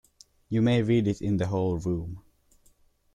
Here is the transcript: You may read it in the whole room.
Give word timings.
You 0.49 0.63
may 0.63 0.81
read 0.81 1.07
it 1.07 1.21
in 1.21 1.37
the 1.37 1.45
whole 1.45 1.77
room. 1.77 2.23